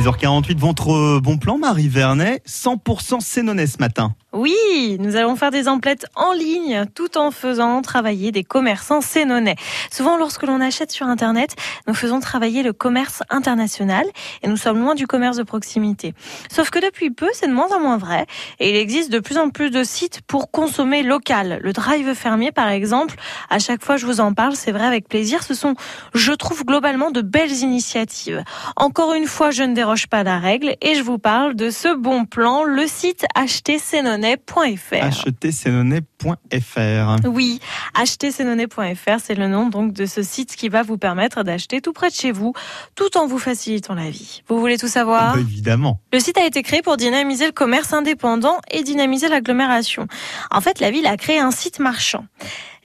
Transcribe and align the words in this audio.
6h48, 0.00 0.56
votre 0.56 1.20
bon 1.20 1.36
plan, 1.36 1.58
Marie 1.58 1.88
Vernet, 1.88 2.42
100% 2.48 3.20
Sénonais 3.20 3.66
ce 3.66 3.76
matin. 3.80 4.14
Oui, 4.32 4.96
nous 5.00 5.16
allons 5.16 5.34
faire 5.34 5.50
des 5.50 5.66
emplettes 5.66 6.06
en 6.14 6.32
ligne 6.32 6.84
tout 6.94 7.18
en 7.18 7.32
faisant 7.32 7.82
travailler 7.82 8.30
des 8.30 8.44
commerçants 8.44 9.00
sénonais. 9.00 9.56
Souvent, 9.90 10.16
lorsque 10.16 10.44
l'on 10.44 10.60
achète 10.60 10.92
sur 10.92 11.08
Internet, 11.08 11.56
nous 11.88 11.94
faisons 11.94 12.20
travailler 12.20 12.62
le 12.62 12.72
commerce 12.72 13.24
international 13.28 14.06
et 14.44 14.48
nous 14.48 14.56
sommes 14.56 14.78
loin 14.78 14.94
du 14.94 15.08
commerce 15.08 15.36
de 15.36 15.42
proximité. 15.42 16.14
Sauf 16.48 16.70
que 16.70 16.78
depuis 16.78 17.10
peu, 17.10 17.26
c'est 17.32 17.48
de 17.48 17.52
moins 17.52 17.72
en 17.74 17.80
moins 17.80 17.98
vrai 17.98 18.24
et 18.60 18.70
il 18.70 18.76
existe 18.76 19.10
de 19.10 19.18
plus 19.18 19.36
en 19.36 19.50
plus 19.50 19.70
de 19.70 19.82
sites 19.82 20.20
pour 20.28 20.52
consommer 20.52 21.02
local. 21.02 21.58
Le 21.60 21.72
Drive 21.72 22.14
Fermier, 22.14 22.52
par 22.52 22.68
exemple, 22.68 23.16
à 23.50 23.58
chaque 23.58 23.84
fois 23.84 23.96
je 23.96 24.06
vous 24.06 24.20
en 24.20 24.32
parle, 24.32 24.54
c'est 24.54 24.72
vrai 24.72 24.86
avec 24.86 25.08
plaisir. 25.08 25.42
Ce 25.42 25.54
sont, 25.54 25.74
je 26.14 26.32
trouve, 26.32 26.64
globalement 26.64 27.10
de 27.10 27.20
belles 27.20 27.50
initiatives. 27.50 28.44
Encore 28.76 29.12
une 29.14 29.26
fois, 29.26 29.50
je 29.50 29.64
ne 29.64 29.74
déroge 29.90 30.06
pas 30.06 30.18
à 30.18 30.22
la 30.22 30.38
règle 30.38 30.76
et 30.82 30.94
je 30.94 31.02
vous 31.02 31.18
parle 31.18 31.56
de 31.56 31.70
ce 31.70 31.96
bon 31.96 32.24
plan, 32.24 32.62
le 32.62 32.86
site 32.86 33.26
acheter 33.34 33.74
achetersénonais.fr. 33.74 35.02
Oui, 37.26 37.58
achetersénonais.fr, 38.00 39.18
c'est 39.20 39.34
le 39.34 39.48
nom 39.48 39.66
donc 39.66 39.92
de 39.92 40.06
ce 40.06 40.22
site 40.22 40.54
qui 40.54 40.68
va 40.68 40.84
vous 40.84 40.96
permettre 40.96 41.42
d'acheter 41.42 41.80
tout 41.80 41.92
près 41.92 42.08
de 42.08 42.14
chez 42.14 42.30
vous, 42.30 42.52
tout 42.94 43.18
en 43.18 43.26
vous 43.26 43.40
facilitant 43.40 43.94
la 43.94 44.10
vie. 44.10 44.42
Vous 44.46 44.60
voulez 44.60 44.78
tout 44.78 44.86
savoir? 44.86 45.34
Bah, 45.34 45.40
Évidemment. 45.40 45.98
Le 46.12 46.20
site 46.20 46.38
a 46.38 46.46
été 46.46 46.62
créé 46.62 46.82
pour 46.82 46.96
dynamiser 46.96 47.46
le 47.46 47.52
commerce 47.52 47.92
indépendant 47.92 48.58
et 48.70 48.84
dynamiser 48.84 49.28
l'agglomération. 49.28 50.06
En 50.52 50.60
fait, 50.60 50.78
la 50.78 50.92
ville 50.92 51.08
a 51.08 51.16
créé 51.16 51.40
un 51.40 51.50
site 51.50 51.80
marchand. 51.80 52.26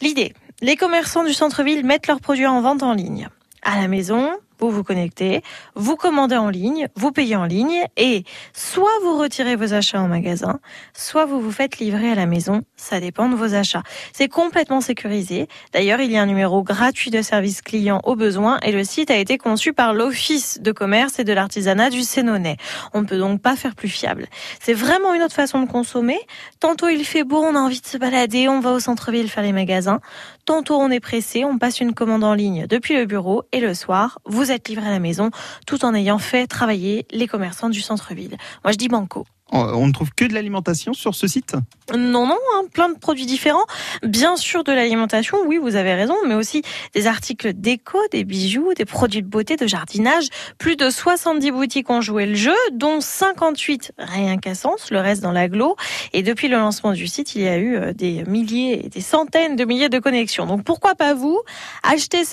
L'idée, 0.01 0.33
les 0.61 0.75
commerçants 0.75 1.23
du 1.23 1.33
centre-ville 1.33 1.85
mettent 1.85 2.07
leurs 2.07 2.19
produits 2.19 2.47
en 2.47 2.61
vente 2.61 2.81
en 2.81 2.93
ligne. 2.93 3.29
À 3.61 3.79
la 3.79 3.87
maison, 3.87 4.31
vous 4.59 4.71
vous 4.71 4.83
connectez, 4.83 5.41
vous 5.75 5.95
commandez 5.95 6.37
en 6.37 6.49
ligne, 6.49 6.87
vous 6.95 7.11
payez 7.11 7.35
en 7.35 7.45
ligne 7.45 7.83
et 7.97 8.23
soit 8.53 8.99
vous 9.03 9.17
retirez 9.17 9.55
vos 9.55 9.73
achats 9.73 10.01
en 10.01 10.07
magasin, 10.07 10.59
soit 10.93 11.25
vous 11.25 11.41
vous 11.41 11.51
faites 11.51 11.77
livrer 11.79 12.11
à 12.11 12.15
la 12.15 12.25
maison. 12.25 12.61
Ça 12.75 12.99
dépend 12.99 13.29
de 13.29 13.35
vos 13.35 13.53
achats. 13.53 13.83
C'est 14.13 14.27
complètement 14.27 14.81
sécurisé. 14.81 15.47
D'ailleurs, 15.73 15.99
il 16.01 16.11
y 16.11 16.17
a 16.17 16.21
un 16.21 16.25
numéro 16.25 16.63
gratuit 16.63 17.11
de 17.11 17.21
service 17.21 17.61
client 17.61 18.01
au 18.03 18.15
besoin 18.15 18.59
et 18.61 18.71
le 18.71 18.83
site 18.83 19.11
a 19.11 19.17
été 19.17 19.37
conçu 19.37 19.73
par 19.73 19.93
l'Office 19.93 20.59
de 20.61 20.71
commerce 20.71 21.19
et 21.19 21.23
de 21.23 21.33
l'artisanat 21.33 21.89
du 21.89 22.01
Sénonais. 22.01 22.57
On 22.93 23.01
ne 23.01 23.05
peut 23.05 23.17
donc 23.17 23.41
pas 23.41 23.55
faire 23.55 23.75
plus 23.75 23.89
fiable. 23.89 24.27
C'est 24.59 24.73
vraiment 24.73 25.13
une 25.13 25.21
autre 25.21 25.35
façon 25.35 25.61
de 25.61 25.69
consommer. 25.69 26.19
Tantôt 26.59 26.89
il 26.89 27.05
fait 27.05 27.23
beau, 27.23 27.43
on 27.43 27.55
a 27.55 27.59
envie 27.59 27.81
de 27.81 27.85
se 27.87 27.97
balader, 27.97 28.47
on 28.49 28.59
va 28.59 28.71
au 28.71 28.79
centre-ville 28.79 29.29
faire 29.29 29.43
les 29.43 29.53
magasins. 29.53 29.99
Tantôt 30.45 30.77
on 30.77 30.91
est 30.91 30.99
pressé, 30.99 31.43
on 31.43 31.57
passe 31.57 31.79
une 31.79 31.93
commande 31.93 32.23
en 32.23 32.33
ligne 32.33 32.67
depuis 32.67 32.95
le 32.95 33.05
bureau 33.05 33.43
et 33.51 33.59
le 33.59 33.73
soir, 33.73 34.19
vous 34.25 34.44
êtes 34.51 34.69
livré 34.69 34.87
à 34.87 34.91
la 34.91 34.99
maison 34.99 35.31
tout 35.65 35.85
en 35.85 35.93
ayant 35.93 36.19
fait 36.19 36.47
travailler 36.47 37.05
les 37.11 37.27
commerçants 37.27 37.69
du 37.69 37.81
centre-ville. 37.81 38.37
Moi 38.63 38.71
je 38.71 38.77
dis 38.77 38.87
banco. 38.87 39.25
On 39.55 39.87
ne 39.87 39.91
trouve 39.91 40.11
que 40.15 40.25
de 40.25 40.33
l'alimentation 40.33 40.93
sur 40.93 41.15
ce 41.15 41.27
site 41.27 41.55
Non, 41.95 42.27
non, 42.27 42.37
hein, 42.55 42.63
plein 42.73 42.89
de 42.89 42.97
produits 42.97 43.25
différents. 43.25 43.65
Bien 44.03 44.37
sûr 44.37 44.63
de 44.63 44.71
l'alimentation, 44.71 45.37
oui, 45.47 45.57
vous 45.57 45.75
avez 45.75 45.93
raison, 45.93 46.15
mais 46.27 46.35
aussi 46.35 46.61
des 46.93 47.07
articles 47.07 47.53
déco, 47.53 47.97
des 48.11 48.23
bijoux, 48.23 48.73
des 48.75 48.85
produits 48.85 49.21
de 49.21 49.27
beauté, 49.27 49.55
de 49.55 49.67
jardinage. 49.67 50.25
Plus 50.57 50.75
de 50.75 50.89
70 50.89 51.51
boutiques 51.51 51.89
ont 51.89 52.01
joué 52.01 52.25
le 52.25 52.35
jeu, 52.35 52.55
dont 52.73 53.01
58 53.01 53.93
rien 53.97 54.37
qu'à 54.37 54.55
Sens, 54.55 54.91
le 54.91 54.99
reste 54.99 55.21
dans 55.21 55.31
l'agglo. 55.31 55.75
Et 56.13 56.23
depuis 56.23 56.47
le 56.47 56.57
lancement 56.57 56.93
du 56.93 57.07
site, 57.07 57.35
il 57.35 57.41
y 57.41 57.47
a 57.47 57.57
eu 57.57 57.75
euh, 57.75 57.93
des 57.93 58.23
milliers 58.25 58.85
et 58.85 58.89
des 58.89 59.01
centaines 59.01 59.55
de 59.55 59.65
milliers 59.65 59.89
de 59.89 59.99
connexions. 59.99 60.45
Donc 60.45 60.63
pourquoi 60.63 60.95
pas 60.95 61.13
vous 61.13 61.39
Achetez 61.83 62.23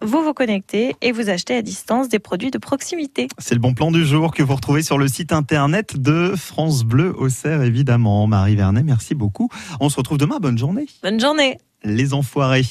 vous 0.00 0.22
vous 0.22 0.34
connectez 0.34 0.96
et 1.00 1.12
vous 1.12 1.28
achetez 1.28 1.56
à 1.56 1.62
distance 1.62 2.08
des 2.08 2.18
produits 2.18 2.50
de 2.50 2.58
proximité. 2.58 3.28
C'est 3.38 3.54
le 3.54 3.60
bon 3.60 3.74
plan 3.74 3.90
du 3.90 4.04
jour 4.04 4.32
que 4.32 4.42
vous 4.42 4.54
retrouvez 4.54 4.82
sur 4.82 4.98
le 4.98 5.08
site 5.08 5.32
internet 5.32 5.83
de 5.94 6.34
France 6.36 6.84
Bleu 6.84 7.14
Auxerre, 7.16 7.62
évidemment. 7.62 8.26
Marie 8.26 8.56
Vernet, 8.56 8.82
merci 8.82 9.14
beaucoup. 9.14 9.48
On 9.80 9.88
se 9.88 9.96
retrouve 9.96 10.18
demain. 10.18 10.38
Bonne 10.40 10.58
journée. 10.58 10.86
Bonne 11.02 11.20
journée 11.20 11.58
Les 11.84 12.14
enfoirés. 12.14 12.64